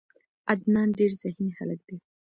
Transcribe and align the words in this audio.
عدنان 0.51 0.87
ډیر 0.99 1.11
ذهین 1.21 1.49
هلک 1.57 1.79
ده. 1.87 1.95